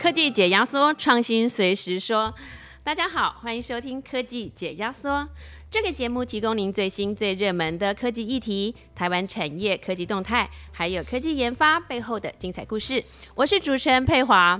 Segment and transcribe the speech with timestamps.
[0.00, 2.34] 科技解压缩，创新随时说。
[2.82, 5.28] 大家好，欢迎收听科技解压缩。
[5.70, 13.04] 这个节目提供您最新最热门的科技议题、台湾产业科技动态，还有科技研发背后的精彩故事。
[13.34, 14.58] 我是主持人佩华。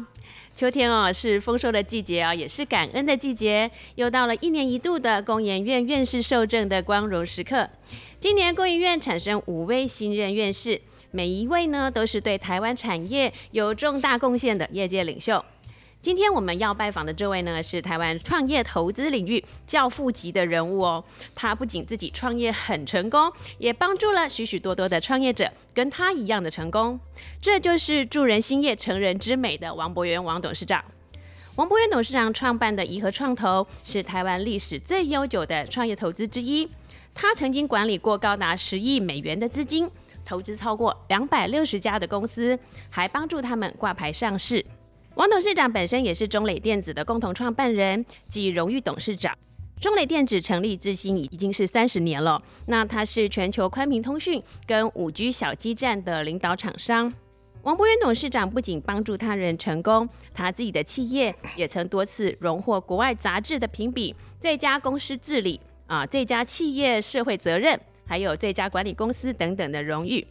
[0.55, 3.71] 秋天哦，是丰收的季节啊，也是感恩的季节。
[3.95, 7.67] 又到了一年一度的工研院院士受证的光荣时刻。
[8.19, 10.79] 今年工研院产生五位新任院士。
[11.13, 15.45] 每一位呢，都是对台湾产业有重大贡献的业界领袖。
[16.01, 21.05] 今天我们要拜访的这位呢，是台湾创业投资领域教父级的人物哦。
[21.35, 26.99] 他不仅自己创业很成功，也帮助了许许多多的创业者跟他一样的成功。
[27.41, 30.83] 这就是助人兴业、成人之美的王博元王董事长。
[31.57, 36.67] 王博元董事长创办的怡和创投是台湾历史最悠久的创业投资之一。
[37.13, 39.91] 他曾经管理过高达十亿美元的资金。
[40.25, 44.65] 投资超过两百六十家的公司，还帮助他们挂牌上市。
[45.15, 49.37] 王董事长本身也是中磊电子的共同创办人及荣誉董事长。
[49.81, 52.41] 中磊电子成立至今已经是三十年了。
[52.67, 57.13] 那它是全球宽频通讯跟五 G 小基站的领导厂商。
[57.63, 67.79] 王博元董事长不仅帮助他人成功，他自己的企业也曾多次荣获国外杂志的评比最佳公司治理啊，最佳企业社会责任。
[68.11, 70.27] 还有最佳管理公司等等的荣誉，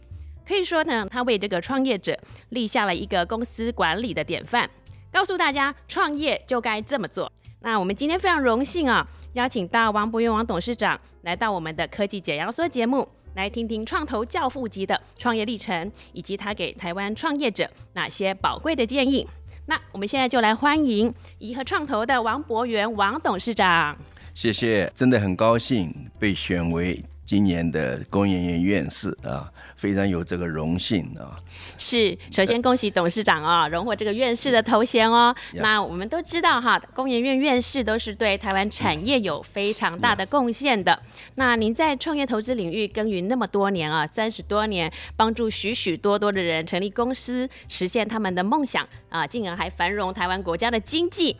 [0.46, 2.14] 可以说呢，他为这个创业者
[2.50, 4.68] 立下了一个公司管理的典范，
[5.10, 7.32] 告诉大家创业就该这么做。
[7.60, 19.26] 那我们今天非常荣幸啊，邀请到王博元王董事长来到我们的科技解压缩节目，来听听创投教父级的创业历程，以及他给台湾创业者哪些宝贵的建议。
[19.64, 23.96] 那我们现在就来欢迎怡和创投的王博元王董事长。
[24.34, 27.02] 谢谢，真的很高兴被选为。
[27.30, 31.38] 今年的工研院院士啊，非常有这个荣幸啊。
[31.78, 35.32] 是，首先恭喜董事长啊，荣获这个院士的头衔哦。
[35.52, 41.00] 那我们都知道哈，工研院院士都是对台湾产业有非常大的贡献的。
[41.36, 51.36] 那您在创业投资领域耕耘那么多年啊，三十多年，帮助许许多多的人成立公司，实现他们的梦想啊，进而还繁荣台湾国家的经济。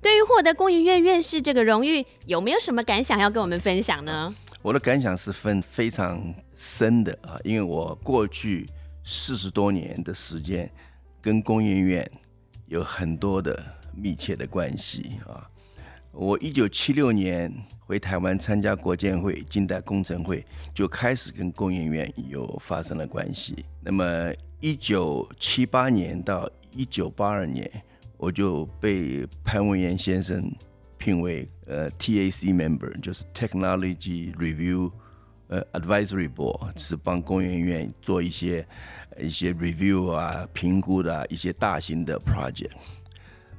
[0.00, 4.34] 对于获得工研院院士这个荣誉，有没有什么感想要跟我们分享呢？
[4.64, 8.66] 我的感想是分非常深的啊，因为我过去
[9.04, 10.70] 四十多年的时间
[11.20, 12.10] 跟工研院
[12.64, 13.62] 有很多的
[13.94, 15.46] 密切的关系啊。
[16.12, 20.42] 我一九七六年回台湾参加国建会近代工程会，
[20.72, 23.66] 就开始跟工研院有发生了关系。
[23.82, 27.70] 那么一九七八年到一九八二年，
[28.16, 30.50] 我就被潘文彦先生。
[31.04, 34.90] 聘为呃 TAC member，就是 Technology Review
[35.48, 38.66] 呃 Advisory Board，是帮工研院做一些
[39.20, 42.70] 一些 review 啊评估的一些大型的 project。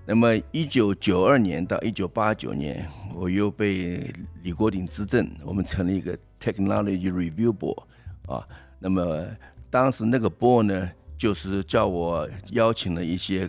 [0.08, 2.84] 那么一九九二年到一九八九年，
[3.14, 7.84] 我又被李国鼎执政，我们成立一个 Technology Review Board
[8.26, 8.44] 啊。
[8.80, 9.24] 那么
[9.70, 13.48] 当时那个 board 呢，就是叫我邀请了一些。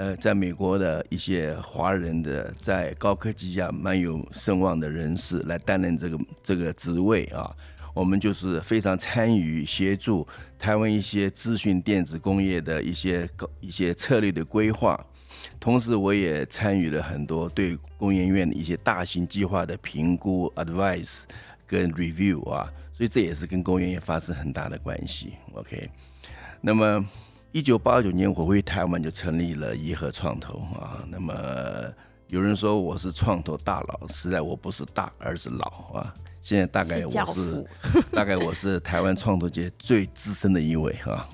[0.00, 7.54] 呃，在美国的一些华人的在高科技下蛮有声望的人士来担任这个这个职位啊，
[7.92, 10.26] 我们就是非常参与协助
[10.58, 13.28] 台湾一些资讯电子工业的一些
[13.60, 14.98] 一些策略的规划，
[15.60, 21.24] 同时我也参与了很多对工研院的一些大型计划的评估、advice
[21.66, 25.34] 跟 review 啊，所以这也是跟工研院发生很大的关系。
[25.52, 25.90] OK，
[26.62, 27.06] 那么。
[27.52, 31.34] 一九八九年我回台湾就成立了颐和创投啊，那么
[32.28, 36.14] 有人说我是创投大佬，实在我不是大，而是老啊。
[36.40, 37.66] 现在大概我是
[38.14, 41.28] 大概我是台湾创投界最资深的一位啊。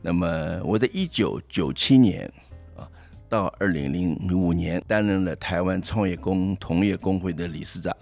[0.00, 2.26] 那么我在一九九七年
[2.74, 2.88] 啊
[3.28, 7.94] 到二零零五年担任了台湾创业工同业工会的理事长。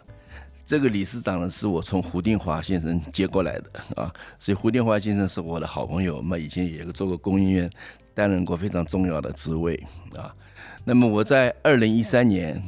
[0.65, 7.71] 这个理事长呢，是我从胡定华先生接过来的啊，所以胡定华先生是我的好朋友，那以前也做过工研院，
[8.15, 9.75] 担任过非常重要的职位
[10.17, 10.35] 啊。
[10.85, 12.63] 那么我在二零一三年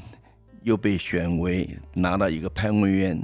[0.62, 3.19] 又被选为拿到一个潘文院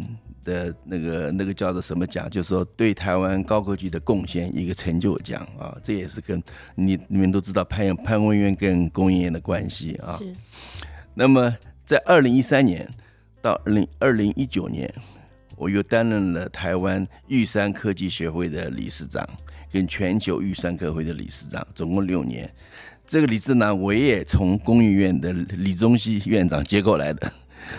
[0.44, 5.76] 的那个那个叫做什么奖，就是说对台湾高科技的贡献一个成就奖啊。
[5.82, 6.42] 这也是跟
[6.74, 10.18] 你你们都知道潘潘文院跟工研院的关系啊。
[11.12, 12.88] 那么在二零一三年。
[13.42, 14.92] 到二零二零一九年，
[15.56, 19.28] 我又担任了台湾玉山科技学会的理事长，
[19.72, 22.50] 跟全球玉山科会的理事长，总共六年。
[23.06, 27.32] 这个理事长我也从工研院的李宗熙院长接过来的，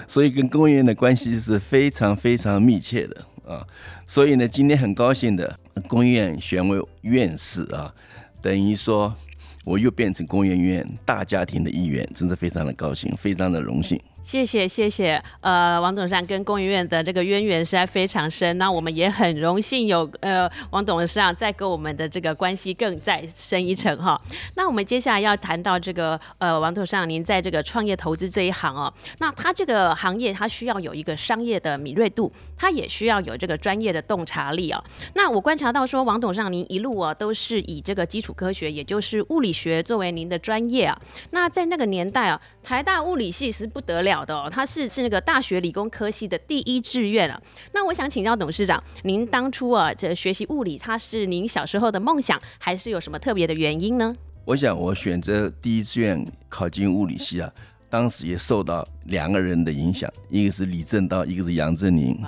[0.07, 3.65] 所以跟工研院的关系是非常非常密切的啊。
[4.05, 7.93] 所以呢，今天很高兴的工研院选为院士啊，
[8.41, 9.15] 等于说
[9.63, 13.97] 我又变成工研院大家庭的一员，真是非常的高兴，非常的荣幸。
[14.23, 24.19] 谢谢谢谢，呃，王董事长跟工研院的这个渊源实在非常深，那我们也很荣幸有呃王董事长再跟我们的这个关系更再深一层哈。
[24.55, 34.81] 那我们接下来要谈到这个呃王董事长，您在这个创业投资这一行哦，那他这个行业他需要有一个商业的敏锐度，他也需要有这个专业的洞察力哦。
[35.15, 40.97] 那我观察到说，王董事长您一路啊都是以这个基础科学，也就是物理学作为您的专业啊。
[41.31, 44.23] 那在那个年代啊，台大物理系是不得了。
[44.25, 47.41] 的哦，它是是那个大学理工科系的第一志愿啊。
[47.73, 54.15] 那我想请教董事长，您当初啊这学习物理，它是您小时候的梦想，还是有什么特别的原因呢？
[54.45, 57.51] 我想我选择第一志愿考进物理系啊，
[57.89, 62.19] 当时也受到两个人的影响，一个是李政道，一个是杨振宁，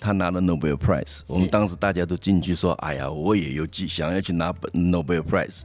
[0.00, 1.20] 他拿了 Nobel Prize。
[1.26, 5.62] 我们当时大家都进去说，哎呀，我也有计想要去拿 Nobel Prize。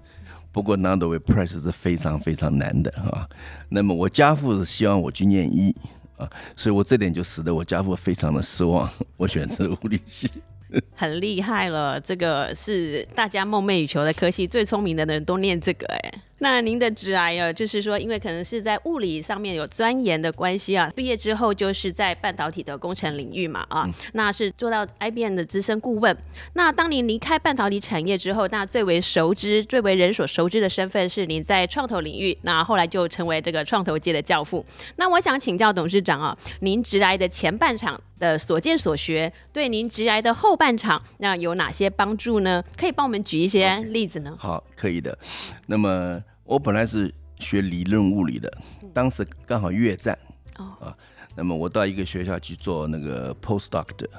[0.53, 3.27] 不过 n o t h e r w a y price 是非常非常难的啊。
[3.67, 5.75] 那么我家父是希望我去念医
[6.15, 8.89] 啊，所以我这点就使得我家父非常的失望。
[9.17, 10.29] 我选择物理系，
[10.95, 16.13] 很厉害了，这个是大家梦寐以求的科系，最聪明的人都念这个哎。
[16.39, 26.15] 那您的职来啊，就是说，因为可能是在物理上面有钻研的关系啊，毕业之后就是在半导体的工程领域嘛啊，那是做到 IBM 的资深顾问。
[26.51, 34.65] 那当您离开半导体产业之后，那最为熟知、最为人所熟知的身份是您在创投领域，那后来就成为这个创投界的教父。
[34.97, 42.63] 那我想请教董事长啊，您职来的前半场的所见所学，对您职涯的后半场那有哪些帮助呢？
[42.77, 44.35] 可以帮我们举一些例子呢？
[44.39, 45.17] 好，可以的。
[45.65, 48.51] 那么我本来是学理论物理的，
[48.93, 50.17] 当时刚好越战，
[50.55, 50.95] 啊，
[51.35, 54.09] 那么我到一个学校去做那个 postdoc 的，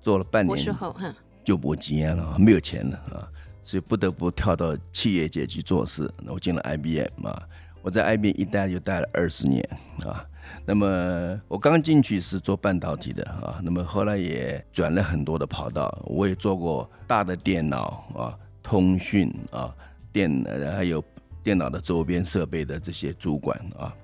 [0.00, 0.74] 做了半年，
[1.44, 3.28] 就没经验了，没有钱了啊，
[3.62, 6.10] 所以不得不跳到企业界去做事。
[6.22, 7.42] 那我进了 IBM 啊，
[7.82, 9.62] 我在 IBM 一待就待了二十年
[10.06, 10.24] 啊。
[10.64, 19.74] 那么我刚进去是做半导体的啊，那么后来也转了很多的跑道，我也做过大的电脑啊、通讯啊、
[20.12, 21.02] 电还有。
[21.40, 23.94] 电脑的周边设备的这些主管啊，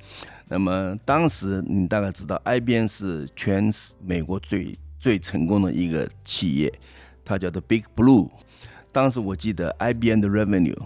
[0.48, 3.70] 那么当时你大概知道，IBM 是全
[4.02, 6.72] 美国最最成功的一个企业，
[7.22, 8.30] 它叫做 Big Blue。
[8.90, 10.78] 当时我记得 IBM 的 revenue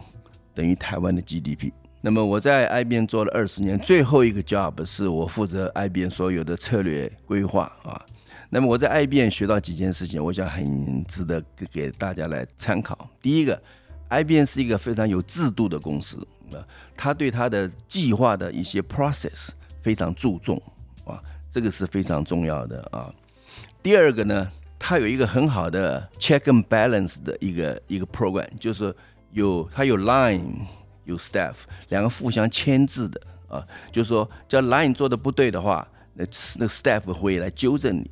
[0.53, 1.71] 等于台湾的 GDP。
[2.01, 8.01] 那么我在 IBM 做了二十年，最后一个 job 是我负责 IBM 所有的策略规划啊。
[8.51, 13.09] 那么我在 IBM 学到几件事情，我想很值得给给大家来参考。
[13.21, 13.61] 第一个
[14.11, 16.27] ，IBM 是一个非常有制度的公司。
[16.51, 16.65] 啊，
[16.97, 19.51] 他对他的计划的一些 process
[19.83, 20.57] 非常注重
[21.05, 23.13] 啊，这个是非常重要的啊。
[23.83, 28.97] 第二个呢，他有一个很好的 check and balance 的一个一个 program，就是
[29.33, 30.41] 有他有 line
[31.09, 31.55] 有 staff
[31.89, 36.25] 两个互相牵制的啊，就是说，叫 line 做的不对的话，那
[36.57, 38.09] 那个 staff 会来纠正你。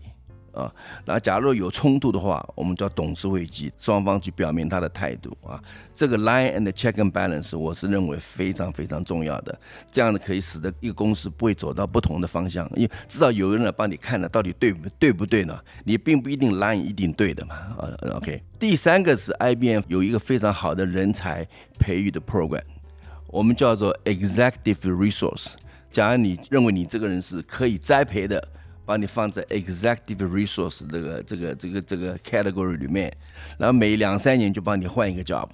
[0.57, 0.73] 啊，
[1.05, 5.63] 那假如有冲突的话，我们叫董事会及双方去表明他的态度啊。
[5.93, 9.61] 这个 line and check and balance，我是认为非常非常重要的。
[9.91, 15.61] 这样的可以使得一个公司不会走到不同的方向，因为至少有人来帮你看了到底对不对不对呢？
[15.85, 17.55] 你并不一定 line 一定对的嘛。
[17.55, 18.43] 啊，OK。
[18.59, 21.47] 第三个是 IBM 有一个非常好的人才
[21.79, 22.62] 培育的 program，
[23.37, 25.52] 我们叫做 executive resource。
[25.90, 28.49] 假如你认为你这个人是可以栽培的。
[28.87, 33.12] 把你放在 executive resource 这个这个这个这个 category 里面，
[33.59, 35.49] 然后每两三年就帮你换一个 job，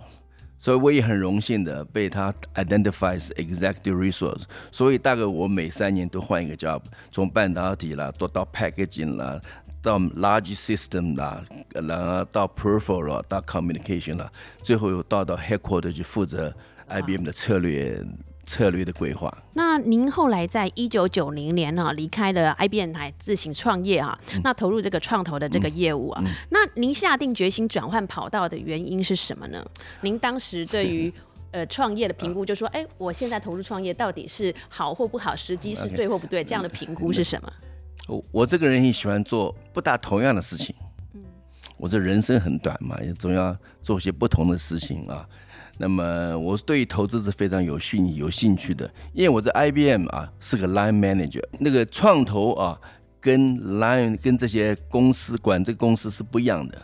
[0.59, 9.41] 所以我也很荣幸的被他 identifies executive resource，所以大概我每三年都换一个 job，从半导体啦，到到 packaging 啦，
[9.81, 14.31] 到 large system 啦，然后到 peripheral，到 communication 啦，
[14.63, 16.55] 最后又到到 headquarters 去负责
[16.89, 18.03] IBM 的策略。
[18.45, 19.33] 策略的规划。
[19.55, 29.65] 那您后来在一九九零年呢离开了 IBM 台自行创业啊，那投入这个创投的这个业务啊，那您下定决心转换跑道的原因是什么呢？
[30.01, 31.11] 您当时对于
[31.53, 37.53] 呃创业的评估，就说哎，我现在投入创业到底是好或不好，时机 是对或不对，这样的评估是什么？
[38.09, 40.75] 我我这个人也喜欢做不大同样的事情。
[41.15, 41.23] 嗯，
[41.77, 45.25] 我这人生很短嘛，也总要做些不同的事情啊。
[45.79, 52.79] 那么我对投资是非常有兴有兴趣的，因为我在 IBM 啊是个 line manager，那个创投啊
[53.21, 56.81] 跟 line 跟这些公司管这个公司是不一样的。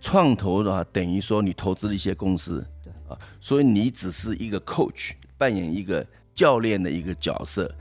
[0.00, 2.64] 创投的话等于说你投资了一些公司，
[3.08, 7.74] 啊，所以你只是一个 coach，扮演一个教练的一个角色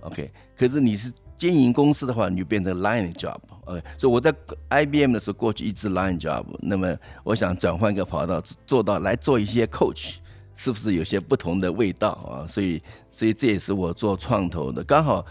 [0.00, 0.30] ，OK。
[0.56, 1.10] 可是你是
[1.44, 3.36] 经营公司的话，你就变成 line job。
[3.66, 4.32] OK，所以我在
[4.70, 10.14] IBM 的时候，过去一直 line job，那么我想转换一个跑道，做到来做一些 coach，
[10.56, 12.48] 是不是有些不同的味道啊？
[12.48, 14.82] 所以，所以这也是我做创投的。
[14.84, 15.22] 刚好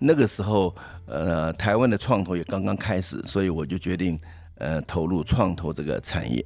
[0.00, 0.74] 那个时候，
[1.06, 4.18] 呃，台湾的创投也刚刚开始，所以我就决定
[4.56, 6.44] 呃投入创投这个产业。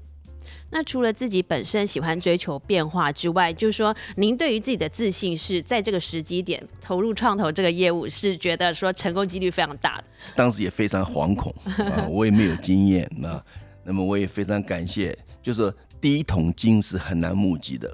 [0.76, 10.04] 那除了自己本身喜欢追求变化之外，就是说，您对于自己的自信是在这个时机点投入创投这个业务，是觉得说成功几率非常大的。
[10.34, 13.42] 当时也非常惶恐啊，我也没有经验那。
[13.84, 17.90] 那么我也非常感谢，就是第一桶金是很难募集的，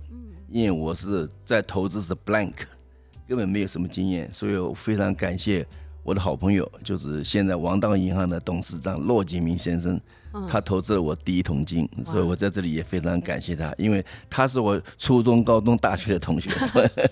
[0.48, 2.64] 因为我是在投资是 blank，
[3.28, 5.64] 根本没有什么经验，所以我非常感谢
[6.02, 10.00] 我的好朋友，就是现在王道银行的董事长骆杰明先生。
[10.48, 16.50] 他投资了我第一桶金，所以我在这里也非常感谢他，因为他是我初中、高中、大学的同学。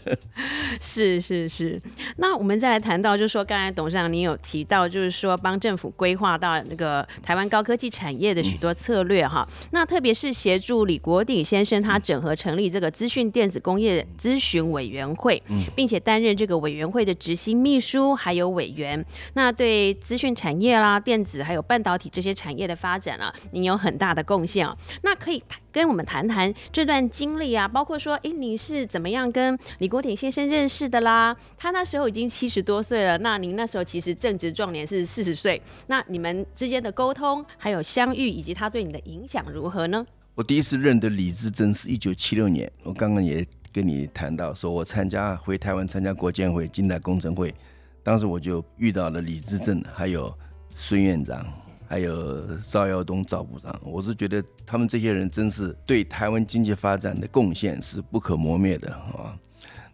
[0.81, 1.81] 是是是，
[2.17, 9.47] 那我们再来谈到，就是说刚才董事长您有提到，就是说帮政府规划到那个台湾高科技产业的许多策略哈。
[9.73, 15.43] 那特别是协助李国鼎先生他整合成立这个资讯电子工业咨询委员会，
[15.75, 19.05] 并且担任这个委员会的执行秘书还有委员。
[19.35, 23.10] 那对资讯产业啦、电子还有半导体这些产业的发展。
[23.19, 24.77] 了，您有很大的贡献哦。
[25.03, 31.37] 那可以跟我们谈谈这段经历啊，包括说，哎，你是怎么样跟李国鼎先生认识的啦？
[31.57, 35.61] 他那时候已经七十多岁了，那您那时候其实正值壮年，是四十岁。
[35.87, 40.07] 那你们之间的沟通，还有相遇，以及他对你的影响如何呢？
[40.35, 47.55] 我第一次认得李志珍是一九七六年，我刚刚也跟你谈到，说我参加回台湾参加国建会近代工程会，
[48.03, 50.33] 当时我就遇到了李志珍，还有
[50.71, 51.45] 孙院长。
[51.91, 59.37] 还有赵耀东赵部长，我是觉得他们这些人真是对台湾经济发展的贡献是不可磨灭的啊。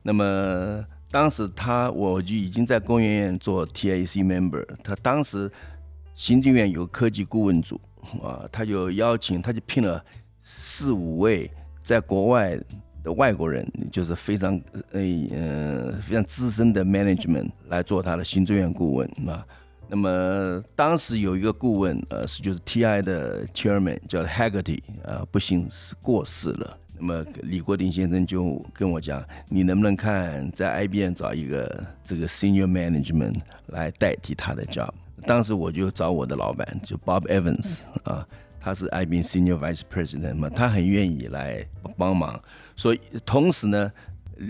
[0.03, 5.51] 那么当时他我就已经在工研院做 TAC member，他当时
[6.15, 7.81] 行政院有科技顾问组
[8.23, 10.05] 啊，他就邀请他就聘了
[10.41, 11.51] 四五位
[11.83, 12.61] 在国外
[13.03, 14.61] 的外国人，就是非常
[14.93, 15.01] 呃
[15.31, 19.47] 呃非常资深的 management 来做他的行政院顾问啊。
[19.89, 26.79] 那么当时有一个顾问，呃，是就是 TI 的 Chairman 叫 Haggerty，呃，不幸是过世了。
[26.99, 34.91] 那么李国鼎先生就跟我讲，你能不能看在 IBM 找一个这个 Senior Management 来代替他的 job？
[35.27, 38.27] 当时我就找我的老板，就 Bob Evans 啊，
[38.59, 41.65] 他是 IBM Senior Vice President 嘛，他很愿意来
[41.97, 42.41] 帮忙。
[42.75, 43.93] 所以同时呢，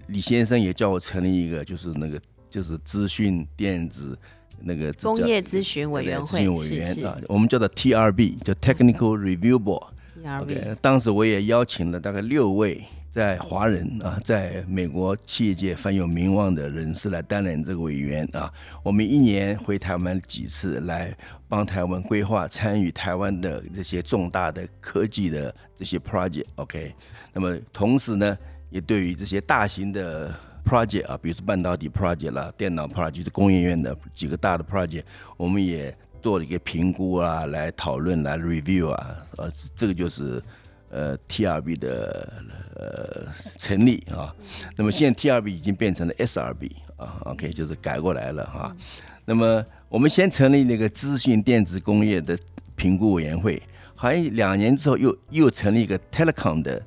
[0.06, 4.16] 李先生也叫我成立一个，就是那个就是资讯电子。
[4.60, 9.88] 那个工业咨询委员会委员啊，我们叫做 TRB，叫 Technical Review Board。
[10.22, 18.52] TRB，当时我也邀请了大概六位在华人啊，在美国企业界很有名望的人士来担任这个委员啊。
[18.82, 21.16] 我们一年回台湾几次，来
[21.48, 26.46] 帮台湾规划、参与台湾的这些重大的科技的这些 project。
[26.56, 26.92] OK，
[27.32, 28.36] 那么同时呢，
[28.70, 30.34] 也对于这些大型的。
[30.66, 35.04] Project 啊，比如说半导体 project 啦，电脑 project 就是工业院的几个大的 project，
[35.36, 40.42] 我们也做了一个评估啊，来讨论来 review 啊，呃，这个就是
[40.90, 42.32] 呃 TRB 的
[42.74, 44.34] 呃成立啊。
[44.76, 48.76] 那么现在 TRB 已经变成了 SRB 啊，OK，就是改过来了哈。
[49.24, 52.36] 那么我们先成立那个资讯电子工业的
[52.74, 53.62] 评估委员会，
[53.94, 56.82] 好像两年之后又又成立一个 telecom 的。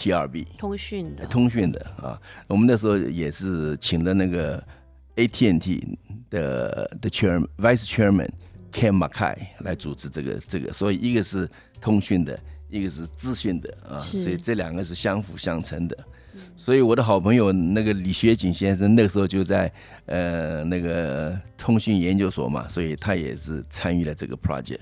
[0.00, 4.64] TRB 通讯的，通讯的啊，我们那时候也是请了那个
[5.16, 5.98] A T N T
[6.30, 8.30] 的的 Chairman Vice Chairman
[8.72, 11.46] Ken Mackay 来主持这个这个，所以一个是
[11.82, 12.40] 通讯的，
[12.70, 15.96] 一个是资讯的啊，所以这两个是相辅相成的。
[16.56, 19.70] 所以我的好朋友那个李学景先生那个时候就在
[20.06, 24.78] 呃那个通讯研究所嘛，所以他也是参与了这个 project。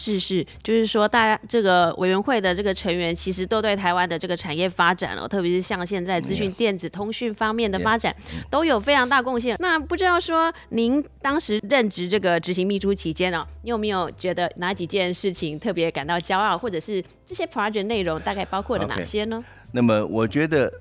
[0.00, 8.14] 是是，就是说，大家这个委员会的这个成员，其实都对台湾的这个产业发展哦，特别是像现在资讯电子通讯方面的发展，
[8.48, 9.56] 都有非常大贡献。
[9.58, 19.44] 那不知道说，您当时任职这个执行秘书期间哦，你有没有觉得哪几件事情特别感到骄傲，或者是这些 project 内容大概包括了哪些呢？
[19.72, 20.72] 那么我觉得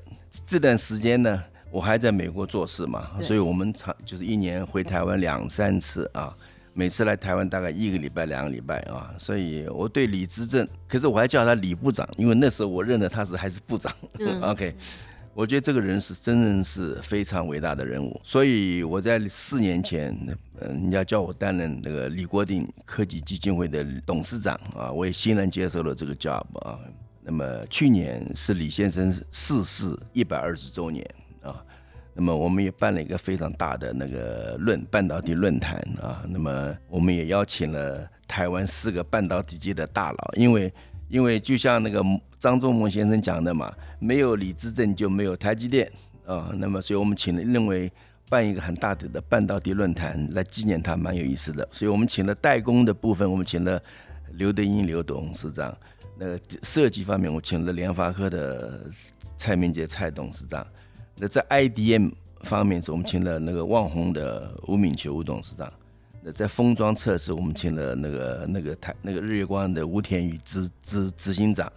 [0.45, 6.37] 这段时间呢，我还在美国做事嘛，所以我们常就是一年回台湾两三次啊。
[6.77, 13.91] 每次来台湾大概一个礼拜、两个礼拜啊，所以我对李资政，可是我还叫他李部长，因为那时候我认得他是还是部长。
[14.43, 14.75] OK，
[15.33, 20.15] 我觉得这个人是真正是非常伟大的人物，所以我在四年前，
[20.61, 26.77] 嗯，人家叫我担任那个李国鼎科技基金会的董事长啊，我也欣然接受了这个 job 啊。
[27.23, 31.03] 那么去年是李先生逝世一百二十周年
[31.41, 31.55] 啊。
[32.19, 40.73] 那么我们也办了一个非常大的那个论半导体论坛啊，那么我们也邀请了台湾四个半导体界的大佬，因为
[41.09, 42.03] 因为就像那个
[42.39, 45.87] 张忠谋先生讲的嘛，没有李自正就没有台积电
[46.25, 46.51] 啊。
[46.57, 47.91] 那么，所以我们请了认为
[48.29, 51.69] 办一个很大的的半导体论坛来纪念他，蛮有意思的。
[51.71, 53.79] 所以我们请了代工的部分，我们请了
[54.31, 55.77] 刘德英刘董事长。
[56.17, 58.81] 那个设计方面，我请了联发科的
[59.37, 60.65] 蔡明杰蔡董事长。
[61.17, 65.71] 那在 IDM 方面，是我们请了那个旺宏的吴敏球吴董事长。
[66.21, 71.71] 那在封装测试，我们请了那个那个台那个日月光的吴田宇执执执行长。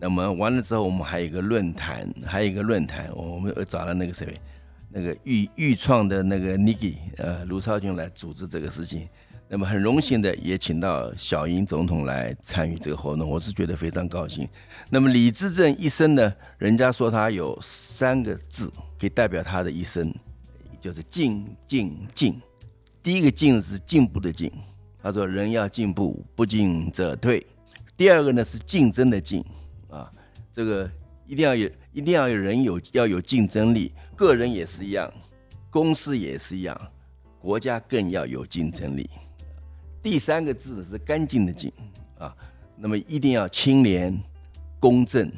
[0.00, 4.34] 那么完了之后，我们还有一个论坛，还有一个论坛，我们找了那个谁，
[4.90, 9.08] 那个预预创的那个 Niki 呃卢超军来组织这个事情。
[9.50, 14.46] 那么很荣幸的也请到小英总统来参与这个活动，我是觉得非常高兴。
[14.90, 20.14] 那么李志正一生呢，人家说他有三个字可以代表他的一生，
[20.78, 22.38] 就是进进进。
[23.02, 24.52] 第一个进是进步的进，
[25.02, 27.46] 他说人要进步，不进则退。
[27.96, 29.42] 第二个呢是竞争的竞
[29.88, 30.12] 啊，
[30.52, 30.90] 这个
[31.26, 35.10] 一定要有，一定要有人有要有竞争力，个人也是一样，
[35.70, 36.78] 公司也是一样，
[37.40, 39.08] 国家更要有竞争力。
[40.02, 41.72] 第三个字是干净的净
[42.18, 42.34] 啊，
[42.76, 44.16] 那么一定要清廉、
[44.78, 45.30] 公正，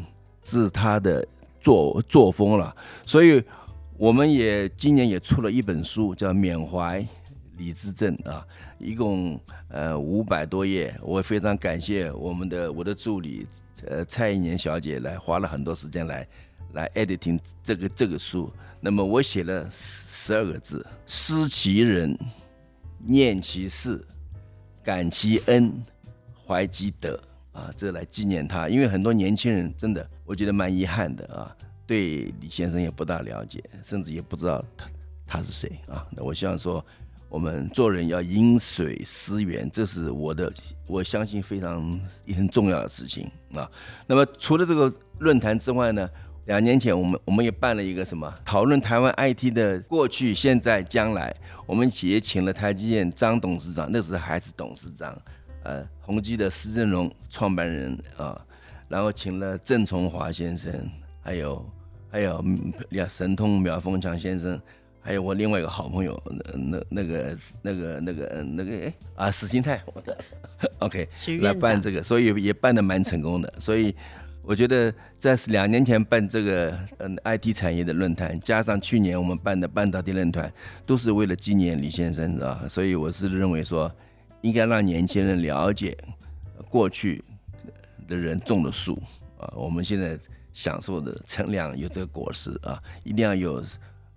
[0.43, 1.26] 是他的
[1.61, 2.75] 作作风了。
[3.07, 3.43] 所以
[3.97, 7.07] 我们也今年也出了一本书，叫《缅怀
[7.57, 8.47] 李自正》啊，
[8.79, 10.95] 一共呃五百多页。
[11.02, 13.47] 我非常感谢我们的我的助理
[13.87, 16.26] 呃蔡一年小姐来花了很多时间来
[16.73, 18.50] 来 editing 这个这个书。
[18.81, 22.19] 那么我写了十十二个字：思其人，
[22.99, 24.02] 念其事。
[24.82, 25.72] 感其恩，
[26.46, 27.20] 怀其德
[27.52, 28.68] 啊，这来纪念他。
[28.68, 31.56] 因为很多年轻人真的，我觉得蛮遗憾的啊，
[31.87, 34.90] 对李先生也不大了解，甚至也不知道他
[35.26, 36.06] 他是谁啊。
[36.10, 36.84] 那我希望说，
[37.28, 40.52] 我们做人要饮水思源，这是我的，
[40.87, 43.70] 我相信非常也很重要的事情啊。
[44.06, 46.09] 那么除了这个论坛之外呢？
[46.46, 51.35] 两年前，我们我们也办了一个什么讨论台湾 IT 的过去、现在、将来。
[51.66, 55.16] 我们也请了台积电张董事长，那时候还是董事长，
[55.62, 58.37] 呃，宏基的施正荣创办人啊，
[58.88, 60.72] 然后请了郑崇华先生，
[61.22, 61.64] 还有
[62.11, 62.44] 还有
[62.88, 64.61] 两神通苗凤强先生，
[65.00, 66.20] 还有我另外一个好朋友，
[66.53, 70.18] 那那个那个那个那个哎啊史新泰，我的
[70.81, 71.09] OK
[71.40, 73.94] 来办这个，所以也办的蛮成功的，所以。
[74.42, 80.53] 我觉得在两年前办这个嗯 IT 产业的论坛，加上去年我们办的半导体论坛，
[80.85, 83.90] 都是为了纪念李先生啊，所以我是认为说，
[84.40, 85.96] 应该让年轻人了解
[86.68, 87.22] 过去
[88.09, 89.00] 的人种的树
[89.38, 90.18] 啊，我们现在
[90.53, 93.62] 享受的乘凉有这个果实啊，一定要有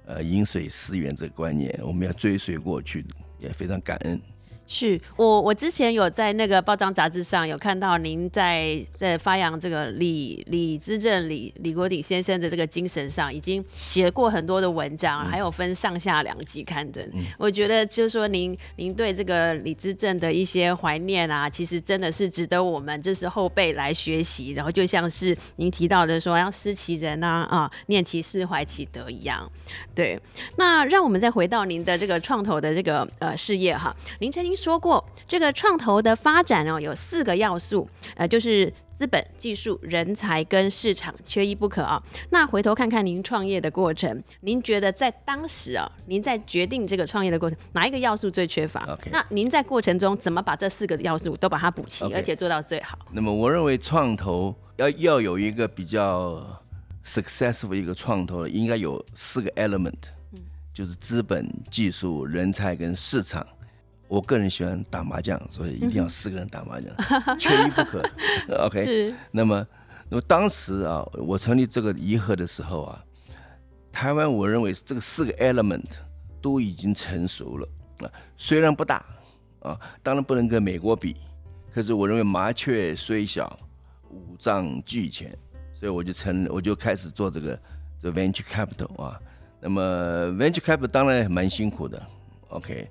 [0.05, 3.05] 呃饮水思源这个观念，我们要追随过去，
[3.39, 4.19] 也非常感恩。
[4.65, 17.06] 是我，我之前有在那个报章杂志上有看到您在在发扬这个李李资政李李国鼎先生的这个精神上，已经写过很多的文章，还有分上下两集刊登。
[17.38, 24.54] 我觉得就是说，您您对这个李资政的一些怀念啊，其实真的是值得我们就是后辈来学习。
[24.54, 29.52] 然后就像是您提到的说，要思其人啊啊，念其事，怀其德一样。
[29.93, 30.17] 对，
[30.56, 34.52] 那让我们再回到您的这个创投的这个呃事业哈，您曾经。
[34.55, 42.01] 说过，这个创投的发展哦，有四个要素，呃，就是资本、技术、人才跟市场，缺一不可啊。
[42.29, 48.97] 那回头看看您创业的过程，您觉得在当时啊，您在决定这个创业的过程，哪一个要素最缺乏？
[49.11, 52.97] 那您在过程中怎么把这四个要素都把它补齐，而且做到最好？
[53.11, 56.61] 那么我认为创投要要有一个比较
[57.03, 59.93] successful 一个创投，应该有四个 element，
[60.73, 63.45] 就是资本、技术、人才跟市场。
[64.13, 66.93] 我个人喜欢打麻将，所以一定要四个人打麻将，
[67.39, 68.08] 缺一不可。
[68.63, 69.67] OK，那么，
[70.08, 73.04] 那么当时啊，我成立这个颐和的时候啊，
[73.91, 75.89] 台湾我认为这个四个 element
[76.39, 77.67] 都已经成熟了
[78.02, 79.04] 啊，虽然不大
[79.62, 81.15] 啊，当然不能跟美国比，
[81.73, 83.58] 可是我认为麻雀虽小，
[84.12, 85.36] 五脏俱全，
[85.73, 87.60] 所以我就成，我就开始做这个
[87.99, 89.19] 这 venture capital 啊。
[89.60, 91.99] 那么 venture capital 当然蛮辛苦的
[92.49, 92.88] ，OK。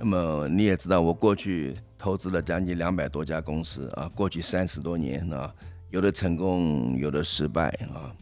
[0.00, 5.52] 那么你也知道，我过去投资了将近两百多家公司啊，过去三十多年啊，
[5.90, 8.14] 有的成功，有的失败啊。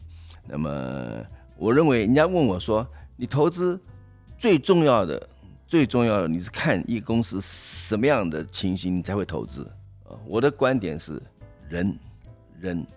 [0.47, 1.23] 那么
[1.55, 2.85] 我认为，人家问我说，
[3.15, 3.79] 你投资
[4.39, 5.29] 最重要的、
[5.67, 9.63] 最重要的，你是看一个公司什么样的情形你才会投资
[10.05, 10.17] 啊？
[10.25, 11.21] 我的观点是
[11.69, 11.95] 人，
[12.59, 12.87] 人，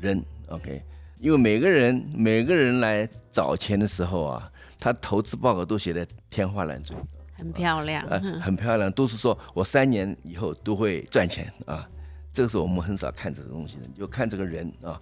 [0.00, 0.82] 人，OK。
[1.20, 6.96] 因为每个人每个人来找钱的时候啊，他投资报告都写的天花乱坠。
[7.44, 11.86] 很漂亮，呃，很漂亮，都是说我三年以后都会赚钱啊，
[12.32, 15.00] 这个时候我们很少看这个东西的，就看这个人啊。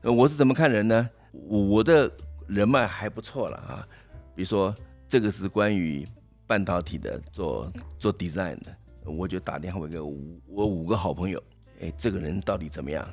[0.00, 1.08] 呃，我是怎么看人呢？
[1.46, 2.10] 我的
[2.46, 3.86] 人脉还不错了啊。
[4.34, 4.74] 比如说，
[5.06, 6.06] 这个是关于
[6.46, 8.74] 半导体的，做做 design 的，
[9.04, 11.42] 我就打电话给五我五个好朋友，
[11.82, 13.06] 哎，这个人到底怎么样，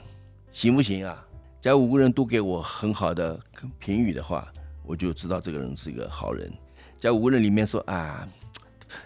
[0.54, 1.26] 行不行啊？
[1.60, 3.38] 假如五个人都给我很好的
[3.78, 4.50] 评语的话，
[4.86, 6.50] 我就知道这个人是一个好人。
[6.98, 8.28] 假如五个人里面说啊，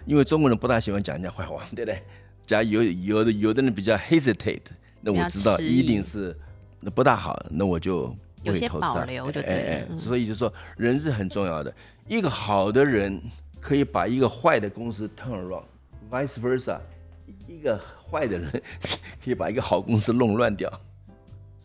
[0.06, 2.02] 因为中国人不大喜欢讲人家坏话，对不对？
[2.46, 4.62] 假如有有的有的人比较 hesitate，
[5.02, 6.36] 那我知道一定是
[6.82, 9.88] 那不大好，那我就有些保留就对。
[9.98, 11.74] 所以就说人是很重要的，
[12.08, 13.22] 一个好的人
[13.62, 16.78] 可以把一个坏的公司 turn around，vice versa，
[17.48, 17.80] 一个
[18.12, 18.52] 坏的人
[19.24, 20.70] 可以把一个好公司弄乱掉。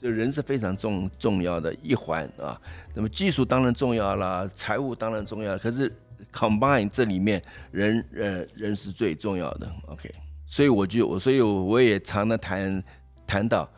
[0.01, 2.57] 所以人是非常重重要的一环啊。
[2.95, 5.93] 那么技术当然重要啦，财务当然重要，可是
[6.33, 9.71] combine 这里面人呃人是最重要的。
[9.87, 10.11] OK。
[10.51, 12.83] 所以我就我，所以我也常常谈
[13.27, 13.71] 谈到，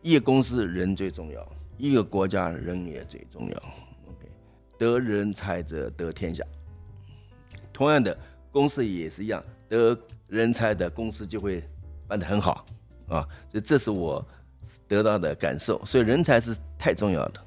[0.00, 3.56] 一个公司人最重要，一个国家人也最重要。
[4.08, 4.26] OK，
[4.78, 6.42] 得人才者得天下。
[7.74, 8.16] 同样的，
[8.50, 9.94] 公司也是一样，得
[10.26, 11.62] 人才的公司就会
[12.08, 12.64] 办得很好
[13.06, 13.28] 啊。
[13.50, 14.26] 所以这是我
[14.88, 15.84] 得到的感受。
[15.84, 17.46] 所以人才是太重要的。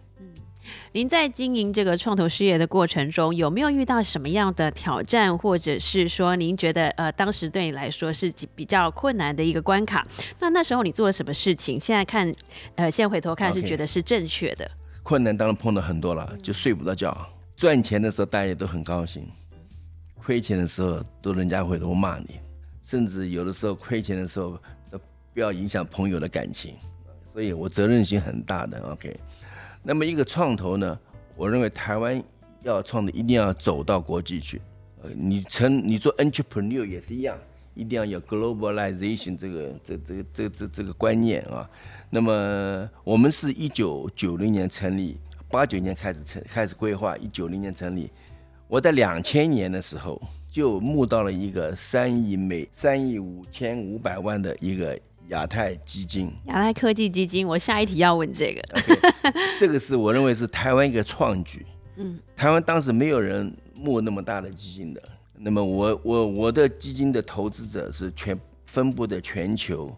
[0.92, 10.08] 您在经营这个创投事业的过程中，有没有遇到什么样的挑战，或者是说您觉得呃当时对你来说是比较困难的一个关卡？
[10.40, 11.80] 那那时候你做了什么事情？
[11.80, 12.34] 现在看，
[12.76, 14.70] 呃，现在回头看是觉得是正确的。
[15.04, 17.16] 困难当然碰到很多了，就睡不着觉。
[17.56, 19.26] 赚钱的时候大家都很高兴，
[20.16, 22.40] 亏钱的时候都人家会都骂你，
[22.84, 24.60] 甚至有的时候亏钱的时候
[24.92, 25.00] 都
[25.34, 26.76] 不要影响朋友的感情，
[27.32, 28.80] 所以我责任心很大的。
[28.92, 29.18] OK。
[29.88, 31.00] 那么一个创投呢，
[31.38, 32.22] 我认为台湾
[32.62, 34.62] 要创的一定要走到国际去。
[35.02, 37.38] 呃，你成你做 entrepreneur 也是一样，
[37.74, 41.70] 一定要有 globalization 这个这这这这这个观念啊。
[42.10, 45.18] 那么我们是一九九零年成立，
[45.50, 48.12] 八九年开始成开始规划，一九零年成立。
[48.68, 55.00] 我在两千年的时候就募到了一个三亿美三亿五千五百万的一个。
[55.30, 59.32] 亚太基金，亚太科技基金，我下一题要问这个。
[59.60, 61.66] 这个是我认为是台湾一个创举。
[61.98, 65.02] 嗯，台湾当时没有人募那么大的基金的。
[65.36, 69.96] 那么我我我的基金的投资者是全分布的全球，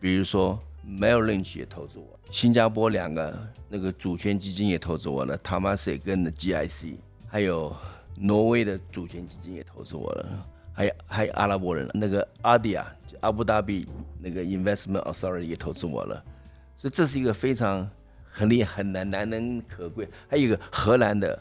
[0.00, 6.96] 比如说 Merrill Lynch 也投资我，新加坡两个那个主权基金也投资我了 t o m a s 跟的 GIC，
[7.28, 7.74] 还有
[8.16, 10.46] 挪威的主权基金也投资我了。
[10.76, 12.84] 还有还有阿拉伯人那个阿迪亚，
[13.20, 13.86] 阿布达比
[14.20, 16.22] 那个 Investment Authority 也投资我了，
[16.76, 17.88] 所以这是一个非常
[18.28, 20.08] 很厉害、很难、难能可贵。
[20.28, 21.40] 还有一个荷兰的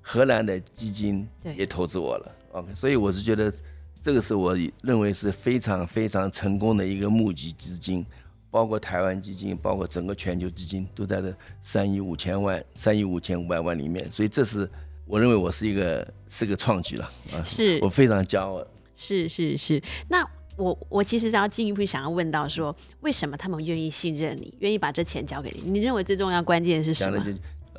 [0.00, 2.34] 荷兰的基金也投资我了。
[2.52, 3.52] OK，所以我是觉得
[4.00, 8.04] 这个是我认为是非常非常成功的一个募集资金，
[8.50, 14.66] 包括台湾基金，包括整个全球基金都在这三亿五千万、三亿五千五百万里面，所以这是。
[15.10, 18.64] 我认为我是一个是个创举了啊，是我非常骄傲。
[18.94, 20.24] 是是是，那
[20.56, 25.68] 我我其实要进一步想要问到说，为什么他们愿意信任你，愿意把这钱交给你？
[25.68, 27.20] 你认为最重要关键是什么？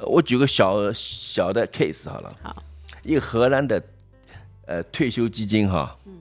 [0.01, 2.61] 我举个小小的 case 好了，好，
[3.03, 3.81] 一个荷兰的
[4.65, 6.19] 呃退休基金哈，嗯，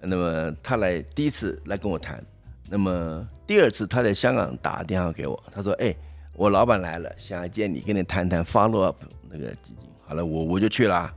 [0.00, 2.24] 那么他来第一次来跟我谈，
[2.70, 5.94] 那么第二次他在香港打电话给我，他说，哎，
[6.32, 8.96] 我老板来了，想要见你，跟你谈谈 follow up
[9.28, 9.86] 那个基金。
[10.08, 11.12] 好了，我我就去了。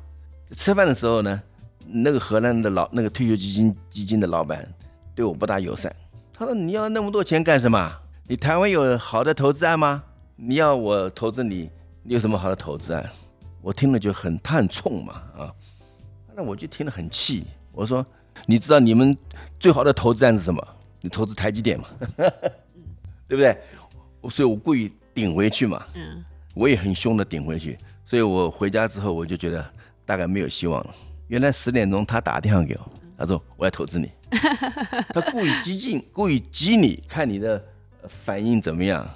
[0.54, 1.42] 吃饭的时候呢，
[1.88, 4.68] 那个荷兰的老那个退休基金基金的老板
[5.16, 5.96] 对我不大友善。
[6.34, 7.90] 他说：“你要那么多钱干什么？
[8.28, 10.04] 你台湾有好的投资案吗？
[10.36, 11.70] 你要我投资你，
[12.04, 13.10] 你有什么好的投资案？”
[13.64, 15.54] 我听了就很他很冲嘛啊，
[16.36, 17.46] 那我就听了很气。
[17.72, 18.06] 我说
[18.46, 19.18] ：“你知道你们
[19.58, 20.62] 最好的投资案是什么？
[21.00, 21.86] 你投资台积电嘛，
[23.26, 23.58] 对不对？”
[24.30, 25.82] 所以我故意顶回去嘛。
[25.96, 26.26] 嗯，
[26.56, 27.78] 我也很凶的顶回去。
[28.12, 29.66] 所以我回家之后，我就觉得
[30.04, 30.94] 大概没有希望了。
[31.30, 34.12] 原来十点钟他打电话给我，他说我要投资你，
[35.16, 37.64] 他故意激进，故意激你，看你的
[38.10, 39.10] 反应怎么样。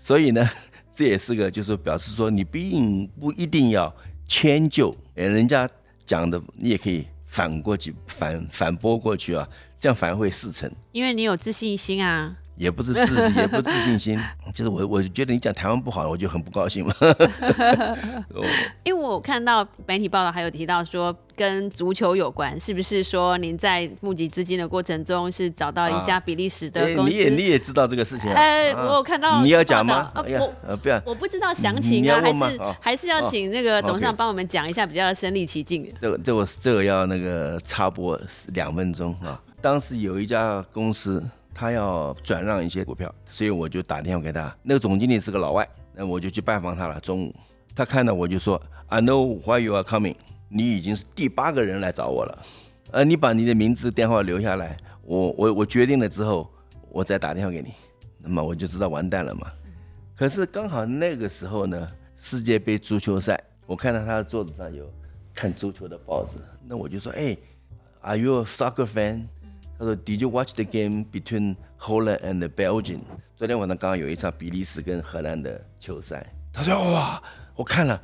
[0.00, 0.48] 所以呢，
[0.94, 3.94] 这也是个就是表示说，你并不一定要
[4.26, 5.68] 迁就，哎，人家
[6.06, 9.46] 讲的你也可以反过去反反驳过去啊，
[9.78, 10.72] 这样反而会事成。
[10.92, 12.34] 因为你有自信心啊。
[12.58, 14.18] 也不是自也不自信心，
[14.52, 16.92] 就是我我觉得你讲台湾不好，我就很不高兴嘛。
[18.82, 27.12] 因为我看到媒体报道还有提到说跟足球有关，是不是说您在募集资金的过程中是找到一家比利时的公司？
[27.12, 28.28] 你也你也知道这个事情？
[28.32, 29.40] 哎，我有看到。
[29.40, 30.10] 你要讲吗？
[30.16, 35.88] 我呃不要，我不知道详情啊，还是还是要请那个董事长帮我们讲一下，比较身临其境。
[36.00, 39.40] 这个这个这个要那个插播两分钟啊。
[39.60, 41.22] 当时有一家公司。
[41.58, 44.56] 他要转让一些股票，所以我就打电话给他。
[44.62, 47.00] 那个总经理是个老外，那我就去拜访他了。
[47.00, 47.34] 中午，
[47.74, 50.14] 他看到我就说：“I know why you are coming。
[50.48, 52.38] 你已经是第八个人来找我了。
[52.92, 56.48] 呃，你把你的名字、电话留下来，我我我决定了之后，
[56.90, 57.72] 我再打电话给你。
[58.18, 59.48] 那么我就知道完蛋了嘛。
[60.14, 64.88] 可是刚好那个时候呢，世界杯足球赛，我看到他的桌子上有
[65.34, 67.36] 看足球的报纸，那我就说：哎
[68.02, 69.24] ，Are you a soccer fan？
[69.78, 73.00] 他说：“Did you watch the game between Holland and Belgium？”
[73.36, 76.26] 昨天晚上刚刚有一场比利时跟荷兰的球赛。
[76.52, 77.22] 他说：“哇，
[77.54, 78.02] 我看了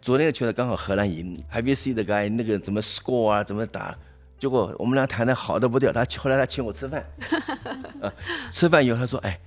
[0.00, 1.42] 昨天的球赛，刚好荷兰赢。
[1.52, 2.28] Have you seen the guy？
[2.30, 3.42] 那个怎么 score 啊？
[3.42, 3.98] 怎么打？
[4.38, 5.92] 结果我们俩谈的好的不掉。
[5.92, 7.04] 他后来他请我吃饭，
[8.00, 8.12] 啊，
[8.52, 9.40] 吃饭以后他说：‘哎，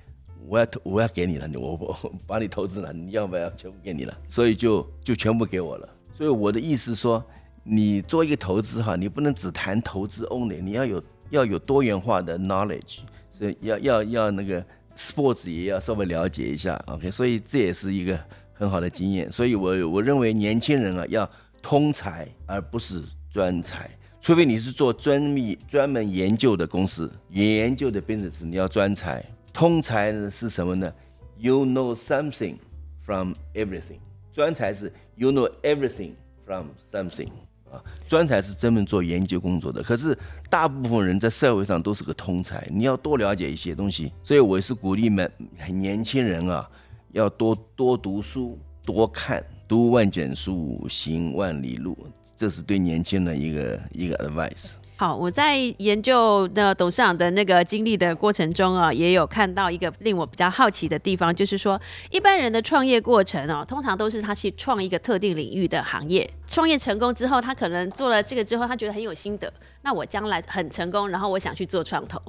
[0.45, 5.87] 我要投，我要给你了，我我把你投资了，你要不要全部给你了？’所以就就全部给我了。
[6.13, 7.23] 所以我的意思说，
[7.63, 11.01] 你做一个投资哈，你不能只谈投资 only，你要有。”
[11.31, 12.99] 要有多元化的 knowledge，
[13.31, 14.63] 所以要要要那个
[14.95, 18.19] sports 也要稍微了解一下，OK，所以这也是一个
[18.53, 19.31] 很好的经验。
[19.31, 21.27] 所以我我认为年轻人啊要
[21.61, 23.89] 通才而不是专才，
[24.19, 29.25] 除非你是做专密专门研究的公司，研究的 business 你要专才。
[29.53, 30.93] 通才是什么呢
[31.37, 32.55] ？You know something
[33.03, 33.99] from everything。
[34.31, 36.13] 专才是 You know everything
[36.45, 37.29] from something。
[37.71, 40.17] 啊，专才是专门做研究工作的，可是
[40.49, 44.11] 大部分人在社会上都是个通才，你要多了解一些东西。
[44.21, 45.31] 所以我是鼓励们
[45.69, 46.69] 年轻人啊，
[47.11, 51.97] 要多多读书，多看，读万卷书，行万里路，
[52.35, 54.73] 这是对年轻人一个一个 advice。
[55.01, 72.21] 好，我在研究的董事长的那个经历的过程中啊，也有看到一个令我比较好奇的地方，就是说一般人的创业过程哦，通常都是他去创一个特定领域的行业，创业成功之后，他可能做了这个之后，他觉得很有心得，那我将来很成功，然后我想去做创投。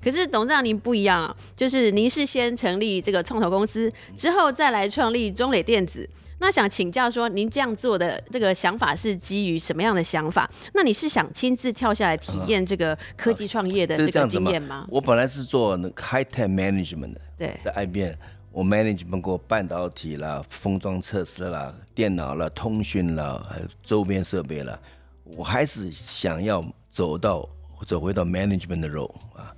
[0.00, 6.08] 可是董事长您不一样啊，就是您是先成立这个创投公司，之后再来创立中磊电子。
[6.40, 10.50] 那想请教说，您这样做的这个想法是基于什么样的想法？
[10.72, 14.86] 那你是想亲自跳下来体验这个科技创业的这个经验吗？
[14.88, 18.14] 我本来是做那 high tech management 的，对，在 IBM，
[18.52, 24.78] 我 management 过半导体啦、封装测试啦、电脑啦、通讯啦，还有周边设备啦。
[25.24, 27.46] 我还是想要走到
[27.86, 29.54] 走回到 management 的 role 啊。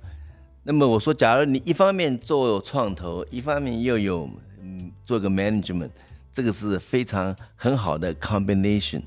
[0.63, 4.29] 那么我说，假如你一方面做创投，一方面又有
[4.61, 5.89] 嗯做个 management。
[6.33, 9.03] 这个是非常很好的 combination，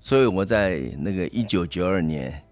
[0.00, 2.42] 所以我在那个一九九二年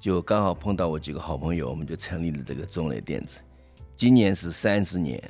[0.00, 3.38] 就刚好碰到我几个好朋友，我们就成立了这个中磊电子。
[3.96, 5.22] 今年是三十年，